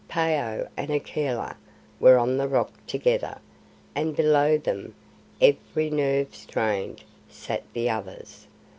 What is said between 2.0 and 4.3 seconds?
on the Rock together, and